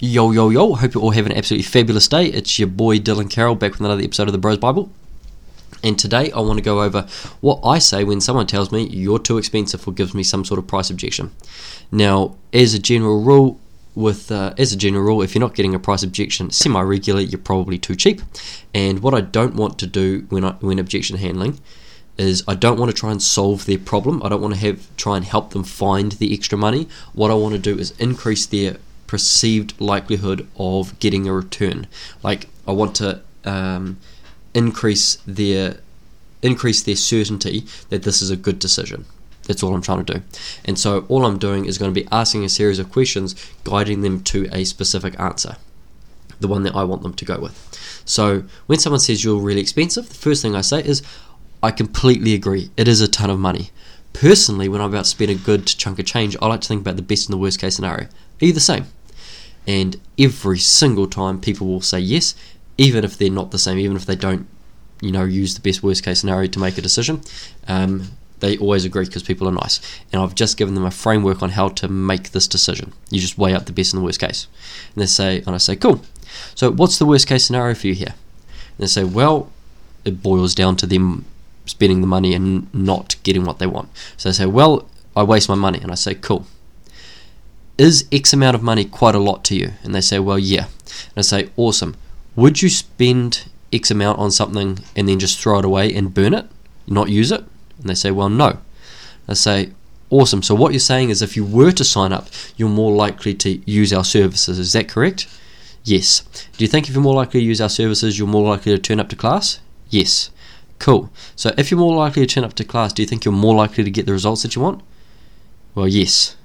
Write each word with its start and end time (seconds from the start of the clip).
Yo, 0.00 0.32
yo, 0.32 0.50
yo. 0.50 0.74
Hope 0.74 0.94
you 0.94 1.00
all 1.00 1.12
have 1.12 1.24
an 1.24 1.30
absolutely 1.30 1.62
fabulous 1.62 2.08
day. 2.08 2.26
It's 2.26 2.58
your 2.58 2.66
boy 2.66 2.98
Dylan 2.98 3.30
Carroll 3.30 3.54
back 3.54 3.72
with 3.72 3.80
another 3.80 4.02
episode 4.02 4.26
of 4.26 4.32
the 4.32 4.38
Bros 4.38 4.58
Bible. 4.58 4.90
And 5.84 5.96
today 5.96 6.32
I 6.32 6.40
want 6.40 6.58
to 6.58 6.64
go 6.64 6.82
over 6.82 7.06
what 7.40 7.60
I 7.62 7.78
say 7.78 8.02
when 8.02 8.20
someone 8.20 8.48
tells 8.48 8.72
me 8.72 8.88
you're 8.88 9.20
too 9.20 9.38
expensive 9.38 9.86
or 9.86 9.92
gives 9.92 10.12
me 10.12 10.24
some 10.24 10.44
sort 10.44 10.58
of 10.58 10.66
price 10.66 10.90
objection. 10.90 11.30
Now, 11.92 12.34
as 12.52 12.74
a 12.74 12.80
general 12.80 13.22
rule, 13.22 13.60
with 13.94 14.32
uh, 14.32 14.52
as 14.58 14.72
a 14.72 14.76
general 14.76 15.04
rule, 15.04 15.22
if 15.22 15.32
you're 15.32 15.40
not 15.40 15.54
getting 15.54 15.76
a 15.76 15.78
price 15.78 16.02
objection 16.02 16.50
semi 16.50 16.80
regular, 16.80 17.20
you're 17.20 17.38
probably 17.38 17.78
too 17.78 17.94
cheap. 17.94 18.20
And 18.74 18.98
what 18.98 19.14
I 19.14 19.20
don't 19.20 19.54
want 19.54 19.78
to 19.78 19.86
do 19.86 20.26
when 20.28 20.44
I, 20.44 20.52
when 20.54 20.80
objection 20.80 21.18
handling 21.18 21.60
is 22.18 22.42
I 22.48 22.56
don't 22.56 22.80
want 22.80 22.90
to 22.90 22.96
try 22.96 23.12
and 23.12 23.22
solve 23.22 23.66
their 23.66 23.78
problem. 23.78 24.24
I 24.24 24.28
don't 24.28 24.42
want 24.42 24.54
to 24.54 24.60
have 24.60 24.88
try 24.96 25.16
and 25.16 25.24
help 25.24 25.50
them 25.50 25.62
find 25.62 26.10
the 26.12 26.34
extra 26.34 26.58
money. 26.58 26.88
What 27.12 27.30
I 27.30 27.34
want 27.34 27.54
to 27.54 27.60
do 27.60 27.78
is 27.78 27.92
increase 28.00 28.44
their 28.44 28.78
perceived 29.14 29.80
likelihood 29.80 30.44
of 30.56 30.98
getting 30.98 31.28
a 31.28 31.32
return. 31.32 31.86
Like 32.24 32.48
I 32.66 32.72
want 32.72 32.96
to 32.96 33.20
um, 33.44 33.96
increase 34.54 35.18
their 35.24 35.76
increase 36.42 36.82
their 36.82 36.96
certainty 36.96 37.64
that 37.90 38.02
this 38.02 38.20
is 38.20 38.30
a 38.30 38.36
good 38.36 38.58
decision. 38.58 39.04
That's 39.46 39.62
all 39.62 39.72
I'm 39.72 39.82
trying 39.82 40.04
to 40.04 40.14
do. 40.14 40.22
And 40.64 40.76
so 40.76 41.06
all 41.08 41.24
I'm 41.24 41.38
doing 41.38 41.64
is 41.64 41.78
going 41.78 41.94
to 41.94 42.00
be 42.00 42.08
asking 42.10 42.44
a 42.44 42.48
series 42.48 42.80
of 42.80 42.90
questions, 42.90 43.36
guiding 43.62 44.00
them 44.00 44.20
to 44.24 44.48
a 44.50 44.64
specific 44.64 45.14
answer, 45.20 45.58
the 46.40 46.48
one 46.48 46.64
that 46.64 46.74
I 46.74 46.82
want 46.82 47.02
them 47.04 47.14
to 47.14 47.24
go 47.24 47.38
with. 47.38 47.56
So 48.04 48.42
when 48.66 48.80
someone 48.80 48.98
says 48.98 49.22
you're 49.22 49.38
really 49.38 49.60
expensive, 49.60 50.08
the 50.08 50.14
first 50.26 50.42
thing 50.42 50.56
I 50.56 50.60
say 50.62 50.82
is, 50.82 51.02
I 51.62 51.70
completely 51.70 52.34
agree. 52.34 52.70
It 52.76 52.88
is 52.88 53.00
a 53.00 53.06
ton 53.06 53.30
of 53.30 53.38
money. 53.38 53.70
Personally, 54.12 54.68
when 54.68 54.80
I'm 54.80 54.90
about 54.90 55.04
to 55.04 55.10
spend 55.10 55.30
a 55.30 55.34
good 55.36 55.66
chunk 55.66 56.00
of 56.00 56.04
change, 56.04 56.36
I 56.42 56.46
like 56.48 56.62
to 56.62 56.68
think 56.68 56.80
about 56.80 56.96
the 56.96 57.02
best 57.02 57.28
and 57.28 57.32
the 57.32 57.38
worst 57.38 57.60
case 57.60 57.76
scenario. 57.76 58.08
Are 58.42 58.46
you 58.46 58.52
the 58.52 58.60
same? 58.60 58.86
And 59.66 60.00
every 60.18 60.58
single 60.58 61.06
time, 61.06 61.40
people 61.40 61.66
will 61.66 61.80
say 61.80 61.98
yes, 61.98 62.34
even 62.76 63.04
if 63.04 63.16
they're 63.16 63.30
not 63.30 63.50
the 63.50 63.58
same, 63.58 63.78
even 63.78 63.96
if 63.96 64.06
they 64.06 64.16
don't, 64.16 64.46
you 65.00 65.12
know, 65.12 65.24
use 65.24 65.54
the 65.54 65.60
best 65.60 65.82
worst 65.82 66.04
case 66.04 66.20
scenario 66.20 66.48
to 66.48 66.58
make 66.58 66.78
a 66.78 66.82
decision. 66.82 67.22
Um, 67.68 68.10
they 68.40 68.58
always 68.58 68.84
agree 68.84 69.04
because 69.04 69.22
people 69.22 69.48
are 69.48 69.52
nice. 69.52 69.80
And 70.12 70.20
I've 70.20 70.34
just 70.34 70.56
given 70.56 70.74
them 70.74 70.84
a 70.84 70.90
framework 70.90 71.42
on 71.42 71.50
how 71.50 71.68
to 71.70 71.88
make 71.88 72.32
this 72.32 72.46
decision. 72.46 72.92
You 73.10 73.20
just 73.20 73.38
weigh 73.38 73.54
up 73.54 73.66
the 73.66 73.72
best 73.72 73.94
and 73.94 74.02
the 74.02 74.04
worst 74.04 74.20
case. 74.20 74.48
And 74.94 75.02
they 75.02 75.06
say, 75.06 75.38
and 75.46 75.54
I 75.54 75.58
say, 75.58 75.76
cool. 75.76 76.02
So 76.54 76.70
what's 76.70 76.98
the 76.98 77.06
worst 77.06 77.26
case 77.26 77.44
scenario 77.44 77.74
for 77.74 77.86
you 77.86 77.94
here? 77.94 78.14
And 78.48 78.78
they 78.78 78.86
say, 78.86 79.04
well, 79.04 79.50
it 80.04 80.22
boils 80.22 80.54
down 80.54 80.76
to 80.76 80.86
them 80.86 81.24
spending 81.64 82.00
the 82.02 82.06
money 82.06 82.34
and 82.34 82.72
not 82.74 83.16
getting 83.22 83.44
what 83.44 83.58
they 83.58 83.66
want. 83.66 83.88
So 84.16 84.28
they 84.28 84.34
say, 84.34 84.46
well, 84.46 84.88
I 85.16 85.22
waste 85.22 85.48
my 85.48 85.54
money. 85.54 85.80
And 85.80 85.90
I 85.90 85.94
say, 85.94 86.14
cool. 86.14 86.46
Is 87.76 88.06
X 88.12 88.32
amount 88.32 88.54
of 88.54 88.62
money 88.62 88.84
quite 88.84 89.14
a 89.14 89.18
lot 89.20 89.44
to 89.46 89.56
you? 89.56 89.72
And 89.82 89.94
they 89.94 90.00
say, 90.00 90.18
well, 90.18 90.38
yeah. 90.38 90.64
And 90.64 91.18
I 91.18 91.22
say, 91.22 91.50
awesome. 91.56 91.96
Would 92.36 92.62
you 92.62 92.68
spend 92.68 93.48
X 93.72 93.90
amount 93.90 94.18
on 94.18 94.30
something 94.30 94.78
and 94.94 95.08
then 95.08 95.18
just 95.18 95.40
throw 95.40 95.58
it 95.58 95.64
away 95.64 95.92
and 95.94 96.14
burn 96.14 96.34
it, 96.34 96.46
not 96.86 97.08
use 97.08 97.32
it? 97.32 97.44
And 97.78 97.88
they 97.88 97.94
say, 97.94 98.10
well, 98.10 98.28
no. 98.28 98.58
I 99.28 99.34
say, 99.34 99.72
awesome. 100.10 100.42
So 100.42 100.54
what 100.54 100.72
you're 100.72 100.80
saying 100.80 101.10
is 101.10 101.22
if 101.22 101.36
you 101.36 101.44
were 101.44 101.72
to 101.72 101.84
sign 101.84 102.12
up, 102.12 102.28
you're 102.56 102.68
more 102.68 102.92
likely 102.92 103.34
to 103.34 103.50
use 103.70 103.92
our 103.92 104.04
services. 104.04 104.58
Is 104.58 104.72
that 104.74 104.88
correct? 104.88 105.26
Yes. 105.82 106.22
Do 106.56 106.64
you 106.64 106.68
think 106.68 106.88
if 106.88 106.94
you're 106.94 107.02
more 107.02 107.14
likely 107.14 107.40
to 107.40 107.46
use 107.46 107.60
our 107.60 107.68
services, 107.68 108.18
you're 108.18 108.28
more 108.28 108.46
likely 108.46 108.72
to 108.72 108.78
turn 108.78 109.00
up 109.00 109.08
to 109.10 109.16
class? 109.16 109.60
Yes. 109.90 110.30
Cool. 110.78 111.10
So 111.36 111.52
if 111.58 111.70
you're 111.70 111.80
more 111.80 111.96
likely 111.96 112.26
to 112.26 112.34
turn 112.34 112.44
up 112.44 112.54
to 112.54 112.64
class, 112.64 112.92
do 112.92 113.02
you 113.02 113.08
think 113.08 113.24
you're 113.24 113.32
more 113.32 113.54
likely 113.54 113.84
to 113.84 113.90
get 113.90 114.06
the 114.06 114.12
results 114.12 114.42
that 114.42 114.54
you 114.54 114.62
want? 114.62 114.82
Well, 115.74 115.88
yes. 115.88 116.36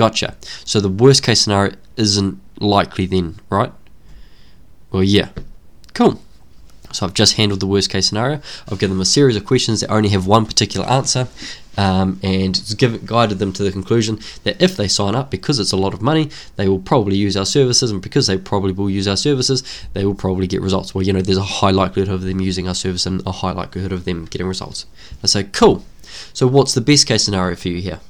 Gotcha. 0.00 0.34
So 0.64 0.80
the 0.80 0.88
worst 0.88 1.22
case 1.22 1.42
scenario 1.42 1.74
isn't 1.98 2.40
likely 2.58 3.04
then, 3.04 3.38
right? 3.50 3.70
Well, 4.90 5.04
yeah. 5.04 5.28
Cool. 5.92 6.22
So 6.90 7.04
I've 7.04 7.12
just 7.12 7.34
handled 7.34 7.60
the 7.60 7.66
worst 7.66 7.90
case 7.90 8.06
scenario. 8.08 8.40
I've 8.66 8.78
given 8.78 8.96
them 8.96 9.02
a 9.02 9.04
series 9.04 9.36
of 9.36 9.44
questions 9.44 9.80
that 9.80 9.90
only 9.90 10.08
have 10.08 10.26
one 10.26 10.46
particular 10.46 10.86
answer, 10.86 11.28
um, 11.76 12.18
and 12.22 12.58
give, 12.78 13.04
guided 13.04 13.40
them 13.40 13.52
to 13.52 13.62
the 13.62 13.70
conclusion 13.70 14.20
that 14.44 14.62
if 14.62 14.74
they 14.74 14.88
sign 14.88 15.14
up, 15.14 15.30
because 15.30 15.58
it's 15.58 15.72
a 15.72 15.76
lot 15.76 15.92
of 15.92 16.00
money, 16.00 16.30
they 16.56 16.66
will 16.66 16.78
probably 16.78 17.18
use 17.18 17.36
our 17.36 17.44
services, 17.44 17.90
and 17.90 18.00
because 18.00 18.26
they 18.26 18.38
probably 18.38 18.72
will 18.72 18.88
use 18.88 19.06
our 19.06 19.18
services, 19.18 19.62
they 19.92 20.06
will 20.06 20.14
probably 20.14 20.46
get 20.46 20.62
results. 20.62 20.94
Well, 20.94 21.04
you 21.04 21.12
know, 21.12 21.20
there's 21.20 21.36
a 21.36 21.42
high 21.42 21.72
likelihood 21.72 22.14
of 22.14 22.22
them 22.22 22.40
using 22.40 22.66
our 22.66 22.74
service 22.74 23.04
and 23.04 23.22
a 23.26 23.32
high 23.32 23.52
likelihood 23.52 23.92
of 23.92 24.06
them 24.06 24.24
getting 24.24 24.46
results. 24.46 24.86
I 25.22 25.26
say, 25.26 25.44
cool. 25.44 25.84
So 26.32 26.46
what's 26.46 26.72
the 26.72 26.80
best 26.80 27.06
case 27.06 27.22
scenario 27.22 27.54
for 27.54 27.68
you 27.68 27.82
here? 27.82 28.00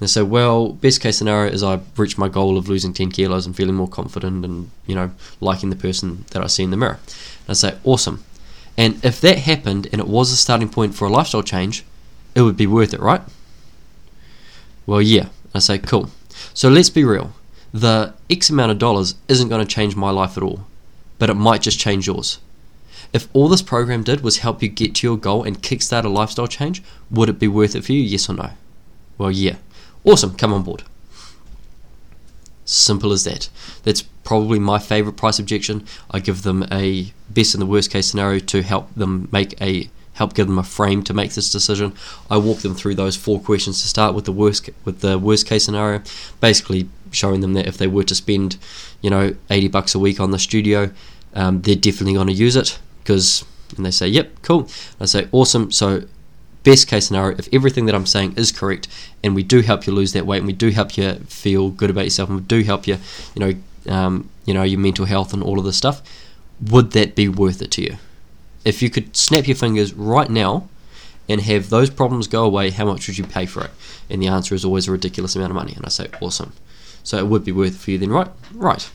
And 0.00 0.10
so, 0.10 0.24
well, 0.24 0.70
best 0.70 1.00
case 1.00 1.16
scenario 1.16 1.50
is 1.50 1.62
I 1.62 1.80
reach 1.96 2.18
my 2.18 2.28
goal 2.28 2.58
of 2.58 2.68
losing 2.68 2.92
10 2.92 3.10
kilos 3.12 3.46
and 3.46 3.56
feeling 3.56 3.74
more 3.74 3.88
confident 3.88 4.44
and, 4.44 4.70
you 4.86 4.94
know, 4.94 5.10
liking 5.40 5.70
the 5.70 5.76
person 5.76 6.26
that 6.32 6.42
I 6.42 6.48
see 6.48 6.62
in 6.62 6.70
the 6.70 6.76
mirror. 6.76 6.98
And 7.46 7.50
I 7.50 7.54
say, 7.54 7.78
awesome. 7.82 8.22
And 8.76 9.02
if 9.02 9.20
that 9.22 9.38
happened 9.38 9.88
and 9.92 10.00
it 10.00 10.06
was 10.06 10.30
a 10.32 10.36
starting 10.36 10.68
point 10.68 10.94
for 10.94 11.06
a 11.06 11.10
lifestyle 11.10 11.42
change, 11.42 11.84
it 12.34 12.42
would 12.42 12.58
be 12.58 12.66
worth 12.66 12.92
it, 12.92 13.00
right? 13.00 13.22
Well, 14.84 15.00
yeah. 15.00 15.28
I 15.54 15.60
say, 15.60 15.78
cool. 15.78 16.10
So 16.52 16.68
let's 16.68 16.90
be 16.90 17.04
real. 17.04 17.32
The 17.72 18.12
X 18.28 18.50
amount 18.50 18.72
of 18.72 18.78
dollars 18.78 19.14
isn't 19.28 19.48
going 19.48 19.66
to 19.66 19.74
change 19.74 19.96
my 19.96 20.10
life 20.10 20.36
at 20.36 20.42
all, 20.42 20.66
but 21.18 21.30
it 21.30 21.34
might 21.34 21.62
just 21.62 21.78
change 21.78 22.06
yours. 22.06 22.38
If 23.12 23.28
all 23.32 23.48
this 23.48 23.62
program 23.62 24.02
did 24.02 24.20
was 24.20 24.38
help 24.38 24.62
you 24.62 24.68
get 24.68 24.94
to 24.96 25.06
your 25.06 25.16
goal 25.16 25.42
and 25.42 25.62
kickstart 25.62 26.04
a 26.04 26.08
lifestyle 26.08 26.46
change, 26.46 26.82
would 27.10 27.30
it 27.30 27.38
be 27.38 27.48
worth 27.48 27.74
it 27.74 27.84
for 27.84 27.92
you? 27.92 28.02
Yes 28.02 28.28
or 28.28 28.34
no? 28.34 28.50
Well, 29.16 29.30
yeah. 29.30 29.56
Awesome, 30.06 30.36
come 30.36 30.54
on 30.54 30.62
board. 30.62 30.84
Simple 32.64 33.12
as 33.12 33.24
that. 33.24 33.48
That's 33.82 34.02
probably 34.02 34.58
my 34.58 34.78
favorite 34.78 35.16
price 35.16 35.38
objection. 35.38 35.84
I 36.10 36.20
give 36.20 36.42
them 36.42 36.64
a 36.70 37.12
best 37.28 37.54
and 37.54 37.60
the 37.60 37.66
worst 37.66 37.90
case 37.90 38.06
scenario 38.06 38.38
to 38.38 38.62
help 38.62 38.94
them 38.94 39.28
make 39.32 39.60
a 39.60 39.90
help 40.14 40.32
give 40.32 40.46
them 40.46 40.58
a 40.58 40.62
frame 40.62 41.02
to 41.02 41.12
make 41.12 41.34
this 41.34 41.50
decision. 41.50 41.92
I 42.30 42.38
walk 42.38 42.58
them 42.58 42.74
through 42.74 42.94
those 42.94 43.16
four 43.16 43.38
questions 43.38 43.82
to 43.82 43.88
start 43.88 44.14
with 44.14 44.24
the 44.24 44.32
worst 44.32 44.70
with 44.84 45.00
the 45.00 45.18
worst 45.18 45.46
case 45.46 45.64
scenario, 45.64 46.02
basically 46.40 46.88
showing 47.10 47.40
them 47.40 47.54
that 47.54 47.66
if 47.66 47.76
they 47.76 47.86
were 47.86 48.04
to 48.04 48.14
spend, 48.14 48.56
you 49.00 49.10
know, 49.10 49.34
80 49.50 49.68
bucks 49.68 49.94
a 49.94 49.98
week 49.98 50.20
on 50.20 50.30
the 50.30 50.38
studio, 50.38 50.90
um, 51.34 51.62
they're 51.62 51.74
definitely 51.74 52.14
going 52.14 52.28
to 52.28 52.32
use 52.32 52.56
it 52.56 52.78
because 53.02 53.44
and 53.76 53.84
they 53.84 53.90
say, 53.90 54.06
"Yep, 54.06 54.42
cool." 54.42 54.68
I 55.00 55.06
say, 55.06 55.28
"Awesome." 55.32 55.72
So 55.72 56.04
best 56.66 56.88
case 56.88 57.06
scenario, 57.06 57.38
if 57.38 57.48
everything 57.52 57.86
that 57.86 57.94
I'm 57.94 58.06
saying 58.06 58.34
is 58.36 58.50
correct, 58.50 58.88
and 59.22 59.34
we 59.36 59.44
do 59.44 59.60
help 59.60 59.86
you 59.86 59.92
lose 59.92 60.12
that 60.12 60.26
weight, 60.26 60.38
and 60.38 60.46
we 60.46 60.52
do 60.52 60.70
help 60.70 60.98
you 60.98 61.14
feel 61.28 61.70
good 61.70 61.90
about 61.90 62.04
yourself, 62.04 62.28
and 62.28 62.40
we 62.40 62.44
do 62.44 62.62
help 62.62 62.86
you, 62.88 62.98
you 63.34 63.40
know, 63.40 63.94
um, 63.94 64.28
you 64.44 64.52
know, 64.52 64.64
your 64.64 64.80
mental 64.80 65.06
health 65.06 65.32
and 65.32 65.42
all 65.42 65.60
of 65.60 65.64
this 65.64 65.76
stuff, 65.76 66.02
would 66.60 66.90
that 66.90 67.14
be 67.14 67.28
worth 67.28 67.62
it 67.62 67.70
to 67.70 67.82
you? 67.82 67.96
If 68.64 68.82
you 68.82 68.90
could 68.90 69.16
snap 69.16 69.46
your 69.46 69.56
fingers 69.56 69.94
right 69.94 70.28
now 70.28 70.68
and 71.28 71.40
have 71.40 71.70
those 71.70 71.88
problems 71.88 72.26
go 72.26 72.44
away, 72.44 72.70
how 72.70 72.84
much 72.84 73.06
would 73.06 73.16
you 73.16 73.24
pay 73.24 73.46
for 73.46 73.62
it? 73.64 73.70
And 74.10 74.20
the 74.20 74.26
answer 74.26 74.54
is 74.54 74.64
always 74.64 74.88
a 74.88 74.92
ridiculous 74.92 75.36
amount 75.36 75.52
of 75.52 75.54
money. 75.54 75.74
And 75.76 75.86
I 75.86 75.88
say, 75.88 76.08
awesome. 76.20 76.52
So 77.04 77.18
it 77.18 77.28
would 77.28 77.44
be 77.44 77.52
worth 77.52 77.74
it 77.76 77.78
for 77.78 77.92
you 77.92 77.98
then, 77.98 78.10
right? 78.10 78.28
Right. 78.52 78.90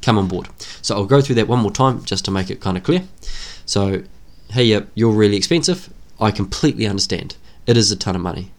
Come 0.00 0.18
on 0.18 0.26
board. 0.26 0.48
So 0.80 0.96
I'll 0.96 1.06
go 1.06 1.20
through 1.20 1.36
that 1.36 1.46
one 1.46 1.60
more 1.60 1.70
time 1.70 2.04
just 2.04 2.24
to 2.24 2.32
make 2.32 2.50
it 2.50 2.60
kind 2.60 2.76
of 2.76 2.82
clear. 2.82 3.02
So, 3.64 4.02
hey, 4.50 4.84
you're 4.94 5.12
really 5.12 5.36
expensive. 5.36 5.88
I 6.20 6.30
completely 6.30 6.86
understand. 6.86 7.36
It 7.66 7.76
is 7.76 7.90
a 7.90 7.96
ton 7.96 8.16
of 8.16 8.22
money. 8.22 8.52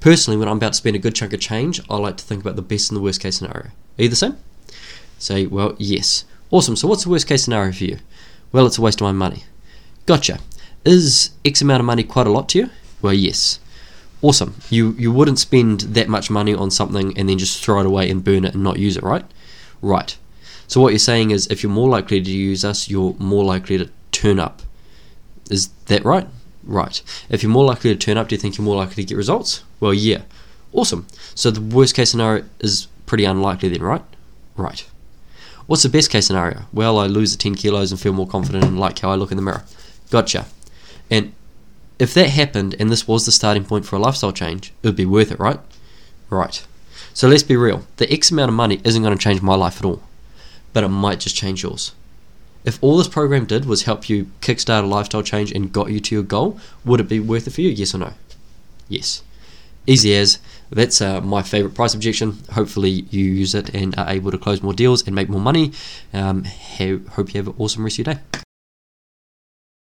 Personally, 0.00 0.36
when 0.36 0.48
I'm 0.48 0.56
about 0.56 0.72
to 0.72 0.78
spend 0.78 0.96
a 0.96 0.98
good 0.98 1.14
chunk 1.14 1.32
of 1.32 1.40
change, 1.40 1.80
I 1.88 1.96
like 1.96 2.16
to 2.16 2.24
think 2.24 2.40
about 2.40 2.56
the 2.56 2.62
best 2.62 2.90
and 2.90 2.96
the 2.96 3.02
worst 3.02 3.20
case 3.20 3.36
scenario. 3.36 3.66
Are 3.98 4.02
you 4.02 4.08
the 4.08 4.16
same? 4.16 4.36
Say, 5.18 5.46
well, 5.46 5.76
yes. 5.78 6.24
Awesome. 6.50 6.76
So, 6.76 6.88
what's 6.88 7.04
the 7.04 7.10
worst 7.10 7.28
case 7.28 7.44
scenario 7.44 7.72
for 7.72 7.84
you? 7.84 7.98
Well, 8.50 8.66
it's 8.66 8.78
a 8.78 8.82
waste 8.82 9.00
of 9.00 9.04
my 9.04 9.12
money. 9.12 9.44
Gotcha. 10.06 10.40
Is 10.84 11.30
X 11.44 11.62
amount 11.62 11.80
of 11.80 11.86
money 11.86 12.02
quite 12.02 12.26
a 12.26 12.32
lot 12.32 12.48
to 12.50 12.58
you? 12.58 12.70
Well, 13.00 13.14
yes. 13.14 13.60
Awesome. 14.20 14.54
You 14.70 14.92
you 14.98 15.12
wouldn't 15.12 15.38
spend 15.38 15.80
that 15.80 16.08
much 16.08 16.30
money 16.30 16.54
on 16.54 16.70
something 16.70 17.16
and 17.16 17.28
then 17.28 17.38
just 17.38 17.64
throw 17.64 17.80
it 17.80 17.86
away 17.86 18.10
and 18.10 18.22
burn 18.24 18.44
it 18.44 18.54
and 18.54 18.62
not 18.62 18.78
use 18.78 18.96
it, 18.96 19.02
right? 19.02 19.24
Right. 19.80 20.16
So 20.68 20.80
what 20.80 20.90
you're 20.90 20.98
saying 20.98 21.32
is 21.32 21.46
if 21.48 21.62
you're 21.62 21.72
more 21.72 21.88
likely 21.88 22.20
to 22.20 22.30
use 22.30 22.64
us, 22.64 22.88
you're 22.88 23.14
more 23.18 23.44
likely 23.44 23.78
to 23.78 23.90
turn 24.10 24.38
up. 24.38 24.62
Is 25.50 25.68
that 25.86 26.04
right? 26.04 26.26
Right. 26.64 27.02
If 27.28 27.42
you're 27.42 27.52
more 27.52 27.64
likely 27.64 27.92
to 27.92 27.98
turn 27.98 28.16
up, 28.16 28.28
do 28.28 28.34
you 28.34 28.40
think 28.40 28.56
you're 28.56 28.64
more 28.64 28.76
likely 28.76 29.02
to 29.02 29.08
get 29.08 29.16
results? 29.16 29.64
Well, 29.80 29.94
yeah. 29.94 30.22
Awesome. 30.72 31.06
So 31.34 31.50
the 31.50 31.60
worst 31.60 31.94
case 31.94 32.10
scenario 32.10 32.44
is 32.60 32.86
pretty 33.06 33.24
unlikely 33.24 33.68
then, 33.68 33.82
right? 33.82 34.02
Right. 34.56 34.86
What's 35.66 35.82
the 35.82 35.88
best 35.88 36.10
case 36.10 36.26
scenario? 36.26 36.62
Well, 36.72 36.98
I 36.98 37.06
lose 37.06 37.32
the 37.32 37.38
10 37.38 37.54
kilos 37.54 37.90
and 37.90 38.00
feel 38.00 38.12
more 38.12 38.26
confident 38.26 38.64
and 38.64 38.78
like 38.78 38.98
how 38.98 39.10
I 39.10 39.14
look 39.14 39.30
in 39.30 39.36
the 39.36 39.42
mirror. 39.42 39.64
Gotcha. 40.10 40.46
And 41.10 41.32
if 41.98 42.14
that 42.14 42.30
happened 42.30 42.74
and 42.78 42.90
this 42.90 43.06
was 43.06 43.26
the 43.26 43.32
starting 43.32 43.64
point 43.64 43.86
for 43.86 43.96
a 43.96 43.98
lifestyle 43.98 44.32
change, 44.32 44.72
it 44.82 44.88
would 44.88 44.96
be 44.96 45.06
worth 45.06 45.30
it, 45.30 45.38
right? 45.38 45.60
Right. 46.30 46.64
So 47.14 47.28
let's 47.28 47.42
be 47.42 47.56
real. 47.56 47.86
The 47.98 48.10
X 48.10 48.30
amount 48.30 48.48
of 48.48 48.54
money 48.54 48.80
isn't 48.84 49.02
going 49.02 49.16
to 49.16 49.22
change 49.22 49.42
my 49.42 49.54
life 49.54 49.78
at 49.78 49.84
all, 49.84 50.02
but 50.72 50.84
it 50.84 50.88
might 50.88 51.20
just 51.20 51.36
change 51.36 51.62
yours. 51.62 51.92
If 52.64 52.78
all 52.82 52.96
this 52.96 53.08
program 53.08 53.44
did 53.44 53.64
was 53.64 53.82
help 53.82 54.08
you 54.08 54.30
kickstart 54.40 54.84
a 54.84 54.86
lifestyle 54.86 55.22
change 55.22 55.50
and 55.50 55.72
got 55.72 55.90
you 55.90 56.00
to 56.00 56.14
your 56.14 56.24
goal, 56.24 56.60
would 56.84 57.00
it 57.00 57.08
be 57.08 57.18
worth 57.18 57.46
it 57.46 57.50
for 57.50 57.60
you? 57.60 57.70
Yes 57.70 57.94
or 57.94 57.98
no? 57.98 58.12
Yes. 58.88 59.22
Easy 59.86 60.14
as 60.14 60.38
that's 60.70 61.00
uh, 61.00 61.20
my 61.20 61.42
favorite 61.42 61.74
price 61.74 61.92
objection. 61.92 62.38
Hopefully, 62.52 63.06
you 63.10 63.24
use 63.24 63.54
it 63.54 63.74
and 63.74 63.98
are 63.98 64.08
able 64.08 64.30
to 64.30 64.38
close 64.38 64.62
more 64.62 64.74
deals 64.74 65.04
and 65.04 65.14
make 65.14 65.28
more 65.28 65.40
money. 65.40 65.72
Um, 66.12 66.44
hope 66.44 67.34
you 67.34 67.38
have 67.38 67.48
an 67.48 67.54
awesome 67.58 67.82
rest 67.82 67.98
of 67.98 68.06
your 68.06 68.14
day. 68.14 68.20